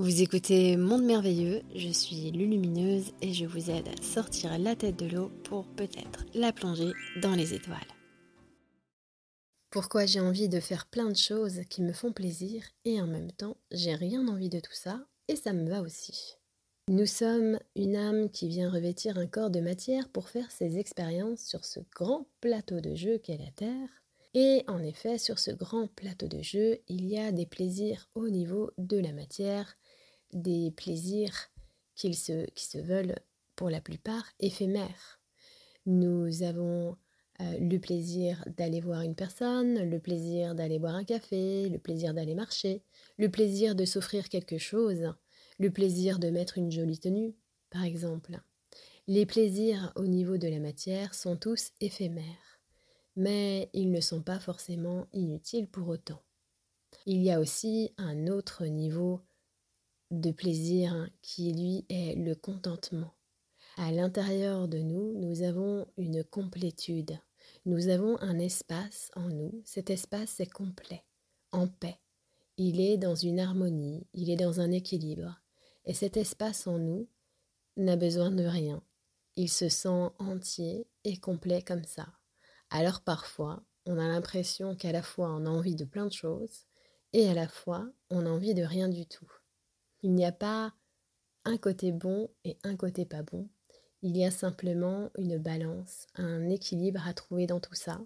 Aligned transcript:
Vous 0.00 0.22
écoutez 0.22 0.78
Monde 0.78 1.04
Merveilleux, 1.04 1.60
je 1.76 1.90
suis 1.90 2.30
Lulumineuse 2.30 3.12
et 3.20 3.34
je 3.34 3.44
vous 3.44 3.70
aide 3.70 3.86
à 3.86 4.02
sortir 4.02 4.58
la 4.58 4.74
tête 4.74 4.96
de 4.96 5.04
l'eau 5.04 5.30
pour 5.44 5.66
peut-être 5.66 6.24
la 6.32 6.54
plonger 6.54 6.92
dans 7.20 7.34
les 7.34 7.52
étoiles. 7.52 7.76
Pourquoi 9.68 10.06
j'ai 10.06 10.20
envie 10.20 10.48
de 10.48 10.58
faire 10.58 10.86
plein 10.86 11.10
de 11.10 11.16
choses 11.16 11.60
qui 11.68 11.82
me 11.82 11.92
font 11.92 12.14
plaisir 12.14 12.62
et 12.86 12.98
en 12.98 13.06
même 13.06 13.30
temps 13.30 13.58
j'ai 13.72 13.94
rien 13.94 14.26
envie 14.26 14.48
de 14.48 14.58
tout 14.58 14.72
ça 14.72 15.04
et 15.28 15.36
ça 15.36 15.52
me 15.52 15.68
va 15.68 15.82
aussi. 15.82 16.38
Nous 16.88 17.04
sommes 17.04 17.58
une 17.76 17.94
âme 17.94 18.30
qui 18.30 18.48
vient 18.48 18.70
revêtir 18.70 19.18
un 19.18 19.26
corps 19.26 19.50
de 19.50 19.60
matière 19.60 20.08
pour 20.08 20.30
faire 20.30 20.50
ses 20.50 20.78
expériences 20.78 21.40
sur 21.40 21.66
ce 21.66 21.80
grand 21.94 22.26
plateau 22.40 22.80
de 22.80 22.94
jeu 22.94 23.18
qu'est 23.18 23.36
la 23.36 23.50
Terre 23.50 24.00
et 24.34 24.62
en 24.68 24.82
effet, 24.82 25.18
sur 25.18 25.38
ce 25.38 25.50
grand 25.50 25.88
plateau 25.88 26.28
de 26.28 26.40
jeu, 26.40 26.78
il 26.86 27.06
y 27.06 27.18
a 27.18 27.32
des 27.32 27.46
plaisirs 27.46 28.08
au 28.14 28.28
niveau 28.28 28.70
de 28.78 28.96
la 28.96 29.12
matière, 29.12 29.76
des 30.32 30.70
plaisirs 30.70 31.50
qui 31.96 32.14
se, 32.14 32.78
veulent 32.78 33.16
pour 33.56 33.70
la 33.70 33.80
plupart 33.80 34.24
éphémères. 34.38 35.20
Nous 35.84 36.44
avons 36.44 36.96
euh, 37.40 37.58
le 37.58 37.78
plaisir 37.78 38.44
d'aller 38.56 38.80
voir 38.80 39.02
une 39.02 39.16
personne, 39.16 39.82
le 39.82 39.98
plaisir 39.98 40.54
d'aller 40.54 40.78
boire 40.78 40.94
un 40.94 41.04
café, 41.04 41.68
le 41.68 41.78
plaisir 41.78 42.14
d'aller 42.14 42.34
marcher, 42.34 42.84
le 43.18 43.30
plaisir 43.30 43.74
de 43.74 43.84
s'offrir 43.84 44.28
quelque 44.28 44.58
chose, 44.58 45.12
le 45.58 45.70
plaisir 45.70 46.20
de 46.20 46.30
mettre 46.30 46.56
une 46.56 46.70
jolie 46.70 47.00
tenue, 47.00 47.34
par 47.68 47.82
exemple. 47.82 48.40
Les 49.08 49.26
plaisirs 49.26 49.92
au 49.96 50.06
niveau 50.06 50.38
de 50.38 50.46
la 50.46 50.60
matière 50.60 51.14
sont 51.14 51.36
tous 51.36 51.72
éphémères 51.80 52.49
mais 53.16 53.70
ils 53.72 53.90
ne 53.90 54.00
sont 54.00 54.22
pas 54.22 54.38
forcément 54.38 55.06
inutiles 55.12 55.68
pour 55.68 55.88
autant. 55.88 56.22
Il 57.06 57.22
y 57.22 57.30
a 57.30 57.40
aussi 57.40 57.92
un 57.98 58.26
autre 58.26 58.66
niveau 58.66 59.20
de 60.10 60.32
plaisir 60.32 61.08
qui, 61.22 61.52
lui, 61.52 61.86
est 61.88 62.16
le 62.16 62.34
contentement. 62.34 63.14
À 63.76 63.92
l'intérieur 63.92 64.68
de 64.68 64.78
nous, 64.78 65.12
nous 65.18 65.42
avons 65.42 65.86
une 65.96 66.24
complétude. 66.24 67.18
Nous 67.64 67.88
avons 67.88 68.20
un 68.20 68.38
espace 68.38 69.10
en 69.14 69.28
nous. 69.28 69.62
Cet 69.64 69.90
espace 69.90 70.40
est 70.40 70.50
complet, 70.50 71.04
en 71.52 71.68
paix. 71.68 71.98
Il 72.56 72.80
est 72.80 72.98
dans 72.98 73.14
une 73.14 73.40
harmonie, 73.40 74.06
il 74.12 74.30
est 74.30 74.36
dans 74.36 74.60
un 74.60 74.70
équilibre. 74.70 75.40
Et 75.84 75.94
cet 75.94 76.16
espace 76.16 76.66
en 76.66 76.78
nous 76.78 77.08
n'a 77.76 77.96
besoin 77.96 78.30
de 78.30 78.44
rien. 78.44 78.82
Il 79.36 79.48
se 79.48 79.68
sent 79.68 80.10
entier 80.18 80.86
et 81.04 81.16
complet 81.16 81.62
comme 81.62 81.84
ça. 81.84 82.06
Alors 82.70 83.00
parfois, 83.00 83.62
on 83.86 83.98
a 83.98 84.06
l'impression 84.06 84.76
qu'à 84.76 84.92
la 84.92 85.02
fois 85.02 85.28
on 85.30 85.44
a 85.46 85.50
envie 85.50 85.74
de 85.74 85.84
plein 85.84 86.06
de 86.06 86.12
choses 86.12 86.66
et 87.12 87.28
à 87.28 87.34
la 87.34 87.48
fois 87.48 87.90
on 88.10 88.26
a 88.26 88.30
envie 88.30 88.54
de 88.54 88.62
rien 88.62 88.88
du 88.88 89.06
tout. 89.06 89.30
Il 90.02 90.14
n'y 90.14 90.24
a 90.24 90.32
pas 90.32 90.72
un 91.44 91.56
côté 91.56 91.90
bon 91.90 92.30
et 92.44 92.56
un 92.62 92.76
côté 92.76 93.04
pas 93.04 93.22
bon. 93.22 93.48
Il 94.02 94.16
y 94.16 94.24
a 94.24 94.30
simplement 94.30 95.10
une 95.18 95.36
balance, 95.36 96.06
un 96.14 96.48
équilibre 96.48 97.06
à 97.06 97.12
trouver 97.12 97.46
dans 97.46 97.60
tout 97.60 97.74
ça. 97.74 98.00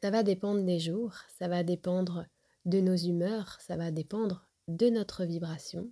Ça 0.00 0.10
va 0.10 0.22
dépendre 0.22 0.64
des 0.64 0.80
jours, 0.80 1.14
ça 1.38 1.48
va 1.48 1.62
dépendre 1.62 2.24
de 2.64 2.80
nos 2.80 2.96
humeurs, 2.96 3.58
ça 3.60 3.76
va 3.76 3.90
dépendre 3.90 4.48
de 4.68 4.88
notre 4.88 5.24
vibration. 5.24 5.90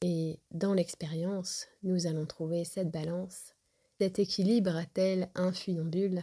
Et 0.00 0.38
dans 0.52 0.74
l'expérience, 0.74 1.66
nous 1.82 2.06
allons 2.06 2.26
trouver 2.26 2.64
cette 2.64 2.90
balance, 2.90 3.54
cet 3.98 4.18
équilibre 4.18 4.82
tel 4.94 5.28
un 5.34 5.52
funambule 5.52 6.22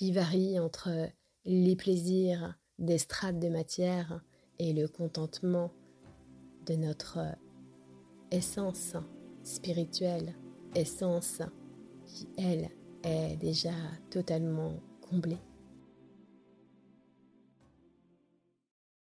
qui 0.00 0.12
varie 0.12 0.58
entre 0.58 1.10
les 1.44 1.76
plaisirs 1.76 2.58
des 2.78 2.96
strates 2.96 3.38
de 3.38 3.50
matière 3.50 4.22
et 4.58 4.72
le 4.72 4.88
contentement 4.88 5.74
de 6.64 6.72
notre 6.72 7.18
essence 8.30 8.96
spirituelle, 9.44 10.34
essence 10.74 11.42
qui, 12.06 12.26
elle, 12.38 12.70
est 13.04 13.36
déjà 13.36 13.74
totalement 14.10 14.80
comblée. 15.02 15.36